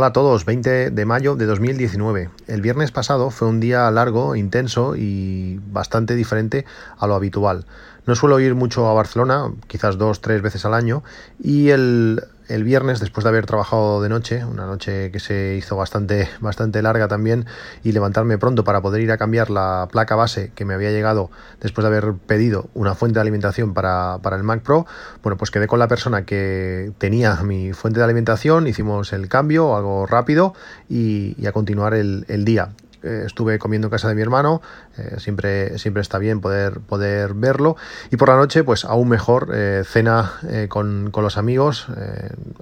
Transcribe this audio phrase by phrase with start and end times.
[0.00, 2.30] Hola a todos, 20 de mayo de 2019.
[2.46, 6.64] El viernes pasado fue un día largo, intenso y bastante diferente
[6.96, 7.66] a lo habitual.
[8.06, 11.02] No suelo ir mucho a Barcelona, quizás dos, tres veces al año,
[11.38, 12.22] y el,
[12.64, 17.08] viernes, después de haber trabajado de noche, una noche que se hizo bastante, bastante larga
[17.08, 17.46] también,
[17.82, 21.30] y levantarme pronto para poder ir a cambiar la placa base que me había llegado
[21.60, 24.86] después de haber pedido una fuente de alimentación para, el Mac Pro,
[25.22, 29.76] bueno, pues quedé con la persona que tenía mi fuente de alimentación, hicimos el cambio,
[29.76, 30.54] algo rápido,
[30.88, 32.70] y, a continuar el, el día.
[33.02, 34.60] Eh, estuve comiendo en casa de mi hermano,
[34.98, 37.76] eh, siempre, siempre está bien poder, poder verlo.
[38.10, 40.32] Y por la noche, pues aún mejor, eh, cena
[40.68, 41.86] con, los amigos,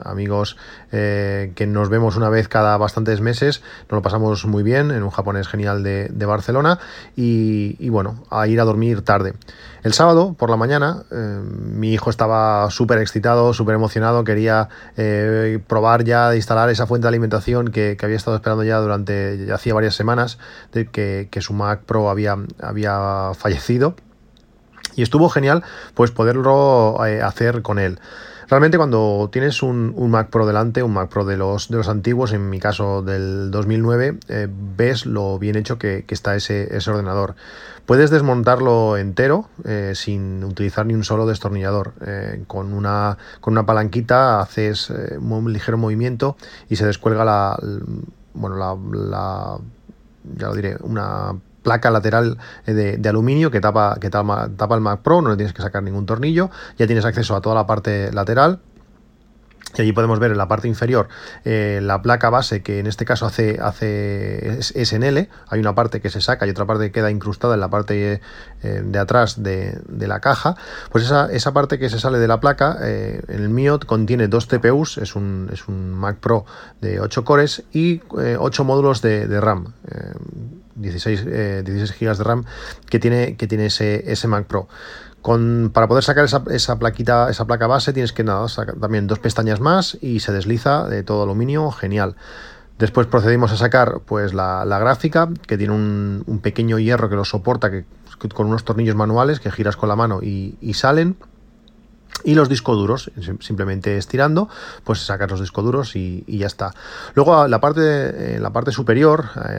[0.03, 0.57] amigos
[0.91, 5.11] que nos vemos una vez cada bastantes meses, nos lo pasamos muy bien en un
[5.11, 6.79] japonés genial de, Barcelona
[7.17, 9.35] y, y, bueno, a ir a dormir tarde.
[9.83, 14.69] El sábado por la mañana mi hijo estaba súper excitado, súper emocionado, quería
[15.67, 19.75] probar ya de instalar esa fuente de alimentación que, había estado esperando ya durante, hacía
[19.75, 20.39] varias semanas
[20.73, 23.95] de que, su Mac Pro había, había fallecido
[24.99, 25.63] y estuvo genial
[25.95, 28.01] pues poderlo eh, hacer con él.
[28.49, 32.33] Realmente cuando tienes un, Mac Pro delante, un Mac Pro de los, de los antiguos,
[32.33, 37.35] en mi caso del 2009, eh, ves lo bien hecho que, está ese, ordenador.
[37.85, 41.93] Puedes desmontarlo entero eh, sin utilizar ni un solo destornillador.
[42.47, 46.37] con, una, con una palanquita haces un ligero movimiento
[46.71, 47.59] y se descuelga la,
[48.33, 49.59] bueno, la
[50.37, 51.35] ya lo diré, una
[51.69, 55.37] placa lateral eh, de, aluminio que tapa, que tapa, tapa, el Mac Pro, no le
[55.37, 58.61] tienes que sacar ningún tornillo, ya tienes acceso a toda la parte lateral
[59.77, 61.09] y allí podemos ver en la parte inferior
[61.45, 65.75] eh, la placa base que en este caso hace, hace es, en L, hay una
[65.75, 68.21] parte que se saca y otra parte que queda incrustada en la parte
[68.63, 70.57] eh, de atrás de, la caja,
[70.91, 74.49] pues esa, esa, parte que se sale de la placa, eh, el mío contiene dos
[74.49, 76.47] TPUs, es un, es un Mac Pro
[76.81, 79.75] de 8 cores y 8 módulos de, RAM.
[80.77, 81.25] 16,
[81.65, 82.45] 16 GB de RAM
[82.89, 84.69] que tiene, que tiene ese, ese Mac Pro
[85.23, 89.61] para poder sacar esa, plaquita, esa placa base, tienes que nada, sacar también dos pestañas
[89.61, 92.17] más y se desliza de todo aluminio, genial.
[92.79, 97.71] Después procedimos a sacar pues la, gráfica, que tiene un, pequeño hierro que lo soporta,
[97.71, 97.85] que,
[98.35, 101.17] con unos tornillos manuales que giras con la mano y salen.
[102.25, 103.11] Y los discos duros,
[103.41, 104.49] simplemente estirando,
[104.83, 106.75] pues sacas los discos duros y, ya está.
[107.15, 109.59] Luego la parte, la parte superior, eh,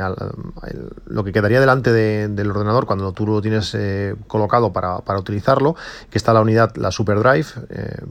[1.08, 5.76] lo que quedaría delante del ordenador cuando tú lo tienes eh, colocado para, utilizarlo,
[6.10, 8.02] que está la unidad, la SuperDrive, eh,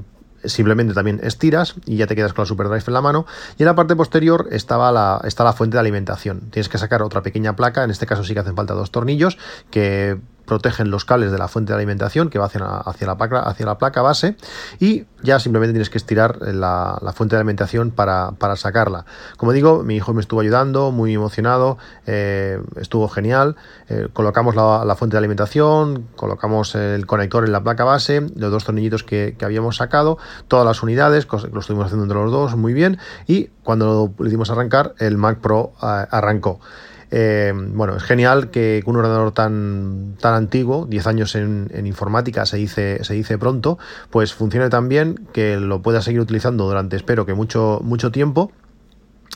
[0.45, 3.27] simplemente también estiras y ya te quedas con la SuperDrive en la mano.
[3.59, 6.49] Y en la parte posterior estaba la, está la fuente de alimentación.
[6.51, 9.37] Tienes que sacar otra pequeña placa, en este caso sí que hacen falta dos tornillos,
[9.71, 13.17] que protegen los cables de la fuente de alimentación que va hacia la, hacia la,
[13.17, 14.37] placa, hacia la placa base
[14.81, 19.05] y ya simplemente tienes que estirar la, fuente de alimentación para, sacarla.
[19.37, 23.57] Como digo, mi hijo me estuvo ayudando, muy emocionado, eh, estuvo genial.
[23.89, 28.65] Eh, colocamos la, fuente de alimentación, colocamos el conector en la placa base, los dos
[28.65, 32.99] tornillitos que, habíamos sacado, todas las unidades, lo estuvimos haciendo entre los dos muy bien
[33.27, 36.61] y cuando lo dimos a arrancar, el Mac Pro eh, arrancó.
[37.11, 42.59] Eh, bueno, es genial que un ordenador tan, tan antiguo, 10 años en, informática se
[42.59, 43.79] dice, se dice pronto,
[44.11, 48.53] pues funcione tan bien que lo pueda seguir utilizando durante, espero que mucho, mucho tiempo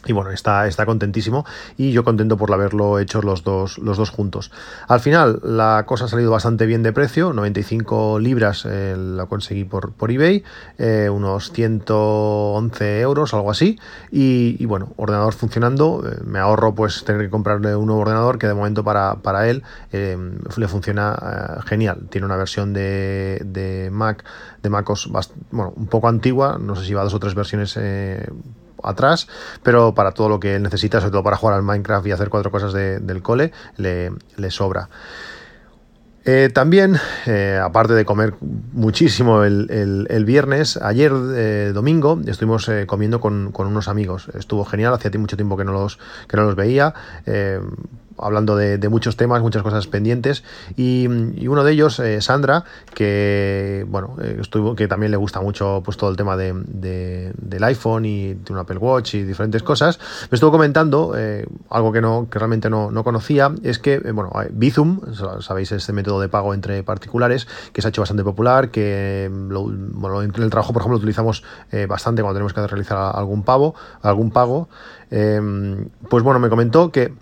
[0.06, 1.44] y bueno, está, está contentísimo
[1.76, 4.50] y yo contento por haberlo hecho los dos, los dos juntos.
[4.88, 9.64] Al final la cosa ha salido bastante bien de precio, 95 libras eh, la conseguí
[9.64, 10.42] por, por eBay,
[10.78, 13.78] eh, unos 111 euros, algo así.
[14.10, 18.46] Y, bueno, ordenador funcionando, eh, me ahorro pues tener que comprarle un nuevo ordenador que
[18.46, 19.62] de momento para, para él
[19.92, 22.06] le funciona genial.
[22.10, 24.24] Tiene una versión de, de Mac,
[24.62, 25.10] de MacOS
[25.50, 27.76] bueno, un poco antigua, no sé si va dos o tres versiones
[28.82, 29.28] atrás,
[29.62, 32.28] pero para todo lo que él necesita, sobre todo para jugar al Minecraft y hacer
[32.28, 34.10] cuatro cosas del cole, le,
[34.50, 34.88] sobra.
[36.24, 43.52] Eh, también, eh, aparte de comer muchísimo el, viernes, ayer eh, domingo estuvimos comiendo con,
[43.56, 44.28] unos amigos.
[44.34, 45.98] Estuvo genial, hacía mucho tiempo que no los,
[46.28, 46.94] que no los veía
[48.18, 50.44] hablando de, muchos temas, muchas cosas pendientes.
[50.76, 52.64] Y, uno de ellos, eh, Sandra,
[52.94, 57.64] que bueno, eh, estuvo, que también le gusta mucho pues, todo el tema de, del
[57.64, 59.98] iPhone y de un Apple Watch y diferentes cosas,
[60.30, 64.30] me estuvo comentando eh, algo que, no, que realmente no, no conocía, es que, bueno,
[64.50, 65.00] Bizum,
[65.40, 70.22] sabéis, este método de pago entre particulares, que se ha hecho bastante popular, que bueno,
[70.22, 71.42] en el trabajo, por ejemplo, lo utilizamos
[71.88, 74.68] bastante cuando tenemos que realizar algún pago, algún pago.
[75.08, 77.12] pues bueno, me comentó que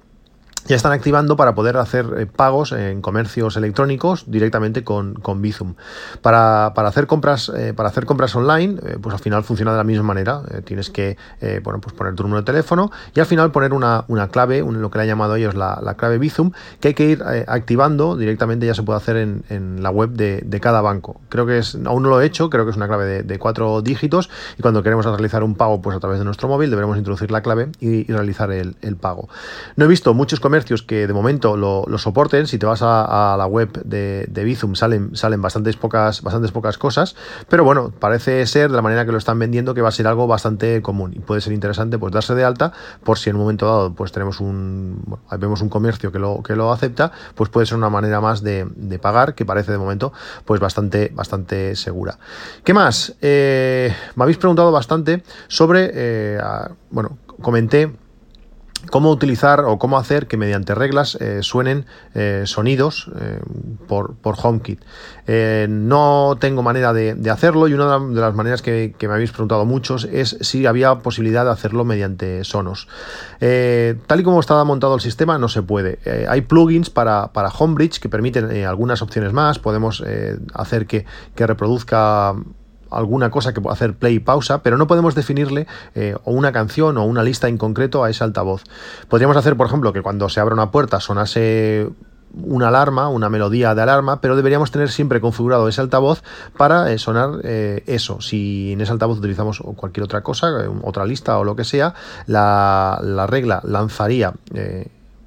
[0.67, 5.75] ya están activando para poder hacer eh, pagos en comercios electrónicos directamente con, con Bizum.
[6.23, 9.85] Para, hacer compras, eh, para hacer compras online, eh, pues al final funciona de la
[9.85, 10.43] misma manera.
[10.65, 11.17] tienes que
[11.63, 14.99] bueno, pues poner tu número de teléfono y al final poner una, clave, lo que
[14.99, 18.83] le han llamado ellos la, clave Bizum, que hay que ir activando directamente, ya se
[18.83, 21.21] puede hacer en, la web de, cada banco.
[21.29, 23.81] Creo que es, aún no lo he hecho, creo que es una clave de, cuatro
[23.83, 27.31] dígitos y cuando queremos realizar un pago pues a través de nuestro móvil deberemos introducir
[27.31, 29.29] la clave y, realizar el, el, pago.
[29.77, 32.49] No he visto muchos comercios que de momento lo, soporten.
[32.49, 36.77] Si te vas a, la web de, de, Bizum salen, salen bastantes, pocas, bastantes pocas
[36.77, 37.15] cosas,
[37.49, 40.09] pero bueno, parece ser de la manera que lo están vendiendo que va a ser
[40.09, 42.73] algo bastante común y puede ser interesante pues darse de alta
[43.05, 45.05] por si en un momento dado pues tenemos un,
[45.39, 48.67] vemos un comercio que lo, que lo acepta, pues puede ser una manera más de,
[49.01, 50.13] pagar que parece de momento
[50.45, 52.19] pues bastante, bastante segura.
[52.65, 53.15] ¿Qué más?
[53.21, 56.41] Eh, me habéis preguntado bastante sobre, eh,
[56.91, 57.93] bueno, comenté
[58.91, 63.41] cómo utilizar o cómo hacer que mediante reglas eh, suenen eh, sonidos eh,
[63.87, 64.81] por, por, HomeKit.
[65.69, 70.05] no tengo manera de, hacerlo y una de las maneras que, me habéis preguntado muchos
[70.05, 72.89] es si había posibilidad de hacerlo mediante Sonos.
[73.39, 75.99] tal y como está montado el sistema no se puede.
[76.29, 79.59] hay plugins para, para Homebridge que permiten algunas opciones más.
[79.59, 80.03] Podemos
[80.55, 81.05] hacer que,
[81.35, 82.35] que reproduzca
[82.91, 86.53] alguna cosa que pueda hacer play y pausa, pero no podemos definirle eh, o una
[86.53, 88.65] canción o una lista en concreto a ese altavoz.
[89.09, 91.89] Podríamos hacer, por ejemplo, que cuando se abra una puerta sonase
[92.33, 96.23] una alarma, una melodía de alarma, pero deberíamos tener siempre configurado ese altavoz
[96.57, 98.21] para eh, sonar eh, eso.
[98.21, 100.49] Si en ese altavoz utilizamos cualquier otra cosa,
[100.83, 101.95] otra lista o lo que sea,
[102.27, 104.35] la, la regla lanzaría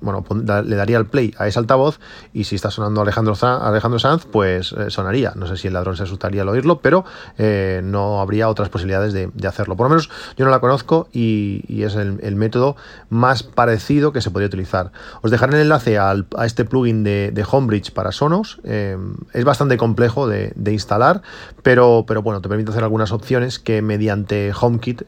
[0.03, 0.25] bueno,
[0.63, 1.99] le daría el play a ese altavoz
[2.33, 5.33] y si está sonando Alejandro, Alejandro Sanz, pues eh, sonaría.
[5.35, 7.05] No sé si el ladrón se asustaría al oírlo, pero
[7.37, 9.75] eh, no habría otras posibilidades de, hacerlo.
[9.75, 12.75] Por lo menos yo no la conozco y, es el, método
[13.09, 14.91] más parecido que se podría utilizar.
[15.21, 18.59] Os dejaré el enlace a este plugin de, Homebridge para Sonos.
[18.63, 18.97] Eh,
[19.33, 21.21] es bastante complejo de, instalar,
[21.61, 25.03] pero, pero bueno, te permite hacer algunas opciones que mediante HomeKit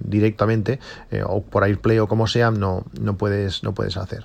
[0.00, 0.78] directamente
[1.26, 4.24] o por AirPlay o como sea, no, no, puedes, no puedes hacer.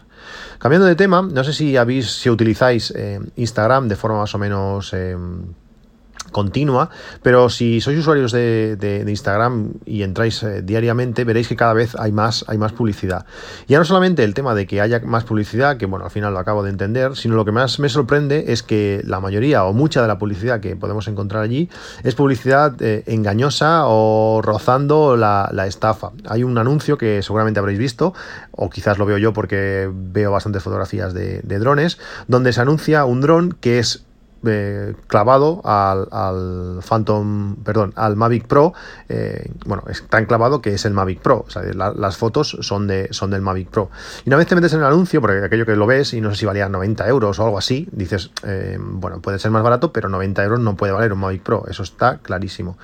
[0.60, 4.38] Cambiando de tema, no sé si habéis, si utilizáis eh, Instagram de forma más o
[4.38, 5.18] menos eh,
[6.34, 6.90] continua,
[7.22, 12.12] pero si sois usuarios de, Instagram y entráis eh, diariamente, veréis que cada vez hay
[12.12, 13.26] más, hay más publicidad.
[13.70, 16.40] Ya no solamente el tema de que haya más publicidad, que bueno, al final lo
[16.40, 20.02] acabo de entender, sino lo que más me sorprende es que la mayoría o mucha
[20.02, 21.70] de la publicidad que podemos encontrar allí
[22.04, 26.12] es publicidad eh, engañosa o rozando la, estafa.
[26.28, 28.14] Hay un anuncio que seguramente habréis visto,
[28.52, 33.06] o quizás lo veo yo porque veo bastantes fotografías de, de drones, donde se anuncia
[33.06, 34.04] un dron que es
[34.46, 38.74] eh, clavado al, Phantom, perdón, al Mavic Pro.
[39.10, 41.46] Eh, bueno, es tan clavado que es el Mavic Pro.
[41.48, 43.90] O sea, las fotos son, de, son del Mavic Pro.
[44.26, 46.32] Y una vez te metes en el anuncio, porque aquello que lo ves y no
[46.32, 49.92] sé si valía 90 euros o algo así, dices, eh, bueno, puede ser más barato,
[49.92, 51.66] pero 90 euros no puede valer un Mavic Pro.
[51.68, 52.78] Eso está clarísimo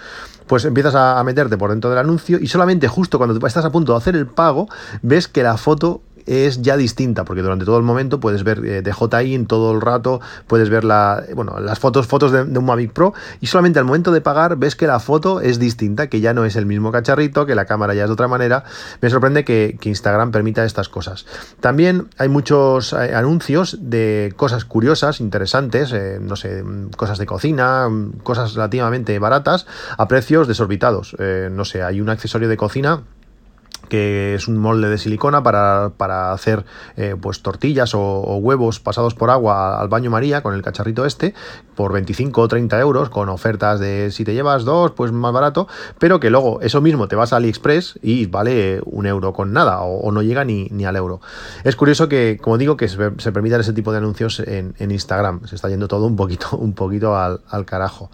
[0.50, 3.92] pues empiezas a, meterte por dentro del anuncio y solamente justo cuando estás a punto
[3.92, 4.68] de hacer el pago,
[5.04, 8.84] ves que la foto es ya distinta, porque durante todo el momento puedes ver eh,
[8.84, 12.94] DJI en todo el rato, puedes ver la, bueno, las fotos, fotos de, un Mavic
[12.94, 16.36] Pro, y solamente al momento de pagar ves que la foto es distinta, que ya
[16.36, 18.64] no es el mismo cacharrito, que la cámara ya es de otra manera.
[19.02, 21.26] Me sorprende que, Instagram permita estas cosas.
[21.62, 26.64] También hay muchos eh, anuncios de cosas curiosas, interesantes, eh, no sé,
[26.96, 27.90] cosas de cocina,
[28.22, 29.66] cosas relativamente baratas,
[29.98, 31.16] a precios desorbitados.
[31.52, 33.02] no sé, hay un accesorio de cocina
[33.90, 36.66] que es un molde de silicona para, hacer
[36.96, 41.34] eh, pues tortillas o, huevos pasados por agua al baño María con el cacharrito este
[41.76, 45.68] por 25 o 30 euros con ofertas de si te llevas dos pues más barato
[45.98, 49.82] pero que luego eso mismo te vas a AliExpress y vale un euro con nada
[49.82, 51.22] o, no llega ni, ni, al euro.
[51.64, 55.46] Es curioso que como digo que se, se permitan ese tipo de anuncios en, Instagram.
[55.46, 58.10] Se está yendo todo un poquito, un poquito al, carajo.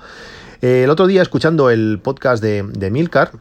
[0.62, 3.32] Eh, el otro día escuchando el podcast de, de Milcar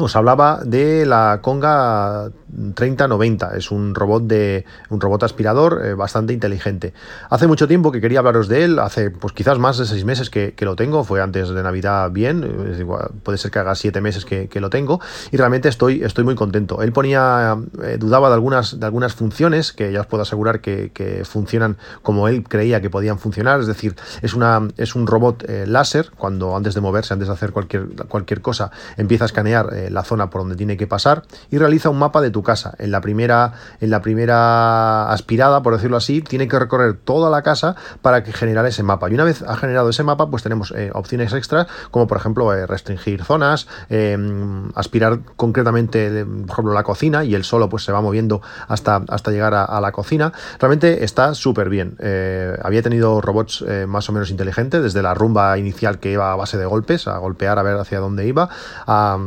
[0.00, 2.30] os hablaba de la conga
[2.74, 3.56] 3090.
[3.56, 6.92] Es un robot de un robot aspirador eh, bastante inteligente.
[7.28, 10.30] Hace mucho tiempo que quería hablaros de él, hace pues quizás más de seis meses
[10.30, 12.86] que, lo tengo, fue antes de Navidad bien,
[13.22, 16.82] puede ser que haga siete meses que, lo tengo y realmente estoy, estoy muy contento.
[16.82, 20.90] Él ponía, eh, dudaba de algunas, de algunas funciones que ya os puedo asegurar que,
[21.24, 25.64] funcionan como él creía que podían funcionar, es decir, es, una, es un robot eh,
[25.66, 30.04] láser, cuando antes de moverse, antes de hacer cualquier, cualquier cosa, empieza a escanear la
[30.04, 32.74] zona por donde tiene que pasar y realiza un mapa de tu casa.
[32.78, 37.42] En la primera, en la primera aspirada, por decirlo así, tiene que recorrer toda la
[37.42, 39.10] casa para que generar ese mapa.
[39.10, 42.52] Y una vez ha generado ese mapa, pues tenemos eh, opciones extras, como por ejemplo
[42.54, 47.92] eh, restringir zonas, em, aspirar concretamente, por ejemplo, la cocina, y él solo pues se
[47.92, 50.32] va moviendo hasta, hasta llegar a, la cocina.
[50.58, 51.96] Realmente está súper bien.
[52.00, 56.36] Eh, había tenido robots más o menos inteligentes, desde la rumba inicial que iba a
[56.36, 58.48] base de golpes, a golpear a ver hacia dónde iba,
[58.86, 59.18] a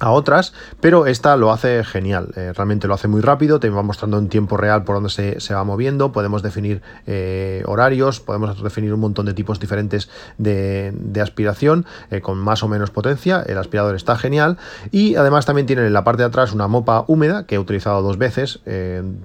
[0.00, 3.82] a otras, pero esta lo hace genial, eh, realmente lo hace muy rápido, te va
[3.82, 8.94] mostrando en tiempo real por dónde se, va moviendo, podemos definir eh, horarios, podemos definir
[8.94, 13.96] un montón de tipos diferentes de, aspiración eh, con más o menos potencia, el aspirador
[13.96, 14.56] está genial
[14.92, 18.00] y además también tiene en la parte de atrás una mopa húmeda que he utilizado
[18.02, 18.60] dos veces,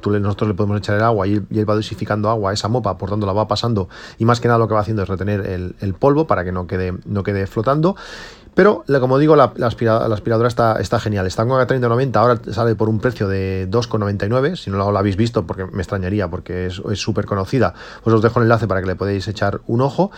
[0.01, 2.97] tú, nosotros le podemos echar el agua y, él va dosificando agua a esa mopa,
[2.97, 5.45] por tanto la va pasando y más que nada lo que va haciendo es retener
[5.45, 7.95] el, el polvo para que no quede, no quede flotando
[8.55, 11.25] pero, como digo, la, aspiradora, está, está, genial.
[11.25, 14.55] Está con 3090, ahora sale por un precio de 2,99.
[14.55, 18.39] Si no lo, habéis visto, porque me extrañaría, porque es súper conocida, pues os dejo
[18.39, 20.11] el enlace para que le podáis echar un ojo.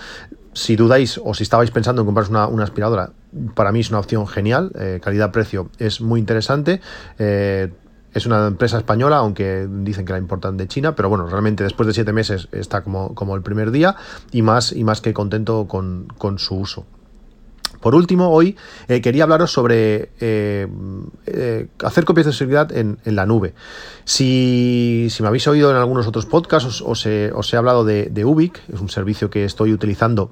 [0.53, 3.11] Si dudáis o si estabais pensando en compraros una, aspiradora,
[3.55, 4.71] para mí es una opción genial.
[4.75, 6.81] Eh, calidad-precio es muy interesante.
[7.19, 7.71] Eh,
[8.13, 11.85] es una empresa española, aunque dicen que la importan de China, pero bueno, realmente después
[11.87, 13.97] de siete meses está como, el primer día
[14.31, 16.85] y más, y más que contento con, con su uso.
[17.85, 20.67] Por último, hoy eh, quería hablaros sobre eh,
[21.27, 23.53] eh, hacer copias de seguridad en, la nube.
[24.05, 28.81] Si, me habéis oído en algunos otros podcasts, os, he, hablado de, de Ubic, es
[28.81, 30.31] un servicio que estoy utilizando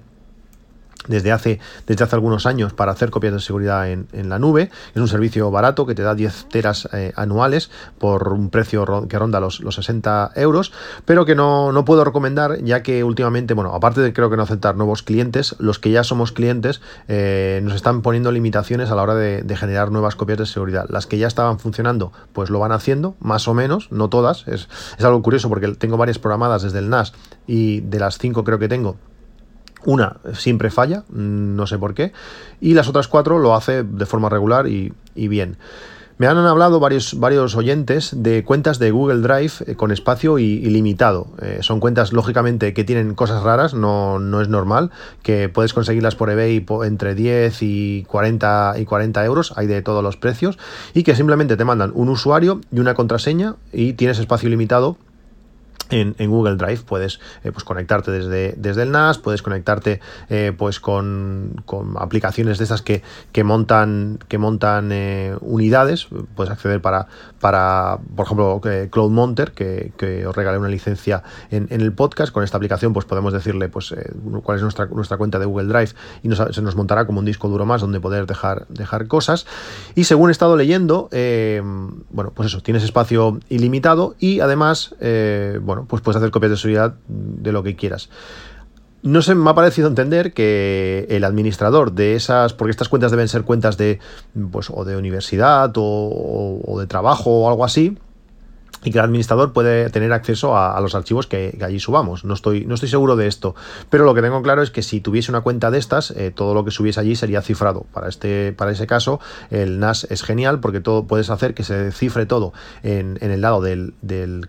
[1.07, 4.69] desde hace, desde hace algunos años para hacer copias de seguridad en, la nube.
[4.95, 7.69] Es un servicio barato que te da 10 teras eh, anuales
[7.99, 10.71] por un precio que ronda los, los 60 euros,
[11.05, 14.75] pero que no, puedo recomendar ya que últimamente, bueno, aparte de creo que no aceptar
[14.75, 19.15] nuevos clientes, los que ya somos clientes eh, nos están poniendo limitaciones a la hora
[19.15, 20.87] de, generar nuevas copias de seguridad.
[20.89, 24.47] Las que ya estaban funcionando, pues lo van haciendo, más o menos, no todas.
[24.47, 24.67] Es,
[24.97, 27.13] es algo curioso porque tengo varias programadas desde el NAS
[27.45, 28.97] y de las 5 creo que tengo,
[29.85, 32.13] una siempre falla, no sé por qué,
[32.61, 35.57] y las otras cuatro lo hace de forma regular y, bien.
[36.19, 41.27] Me han hablado varios, varios oyentes de cuentas de Google Drive eh, con espacio ilimitado.
[41.41, 44.91] Eh, son cuentas, lógicamente, que tienen cosas raras, no, no, es normal,
[45.23, 50.03] que puedes conseguirlas por eBay entre 10 y 40, y 40 euros, hay de todos
[50.03, 50.59] los precios,
[50.93, 54.97] y que simplemente te mandan un usuario y una contraseña y tienes espacio ilimitado
[55.89, 59.99] en, Google Drive puedes eh, pues conectarte desde, desde el NAS, puedes conectarte
[60.29, 61.63] eh, pues con,
[61.97, 67.07] aplicaciones de estas que, que montan, que montan eh, unidades, puedes acceder para,
[67.39, 68.61] para por ejemplo,
[68.91, 69.93] Cloud Monter, que,
[70.27, 73.93] os regalé una licencia en, el podcast, con esta aplicación pues podemos decirle pues
[74.43, 77.49] cuál es nuestra, nuestra cuenta de Google Drive y se nos montará como un disco
[77.49, 79.45] duro más donde poder dejar, dejar cosas.
[79.95, 84.95] Y según he estado leyendo, bueno, pues eso, tienes espacio ilimitado y además,
[85.61, 88.09] bueno, pues puedes hacer copias de seguridad de lo que quieras.
[89.01, 93.27] No sé, me ha parecido entender que el administrador de esas, porque estas cuentas deben
[93.27, 93.99] ser cuentas de,
[94.51, 97.97] pues, o de universidad o de trabajo o algo así,
[98.83, 102.25] y que el administrador puede tener acceso a, los archivos que, allí subamos.
[102.25, 103.55] No estoy, no estoy seguro de esto,
[103.89, 106.53] pero lo que tengo claro es que si tuviese una cuenta de estas, eh, todo
[106.53, 107.85] lo que subiese allí sería cifrado.
[107.93, 111.91] Para, este, para ese caso, el NAS es genial porque todo puedes hacer que se
[111.91, 113.93] cifre todo en, el lado del,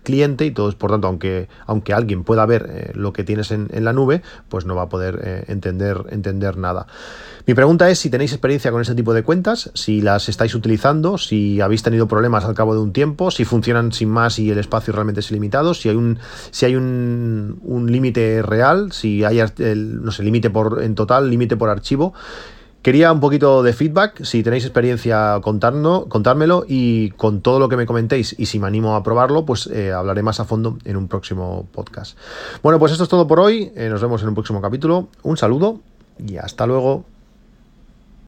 [0.03, 3.69] cliente y todo, por tanto, aunque, aunque alguien pueda ver eh, lo que tienes en,
[3.85, 6.87] la nube, pues no va a poder eh, entender, entender nada.
[7.47, 11.19] Mi pregunta es si tenéis experiencia con este tipo de cuentas, si las estáis utilizando,
[11.19, 14.57] si habéis tenido problemas al cabo de un tiempo, si funcionan sin más y el
[14.57, 16.19] espacio realmente es ilimitado, si hay un,
[16.51, 21.57] si hay un, límite real, si hay el, no sé, límite por en total, límite
[21.57, 22.13] por archivo.
[22.81, 27.77] Quería un poquito de feedback, si tenéis experiencia contarnos, contármelo y con todo lo que
[27.77, 30.95] me comentéis y si me animo a probarlo, pues eh, hablaré más a fondo en
[30.95, 32.15] un próximo podcast.
[32.61, 35.35] Bueno, pues esto es todo por hoy, eh, nos vemos en un próximo capítulo, un
[35.35, 35.79] saludo
[36.19, 37.14] y hasta luego.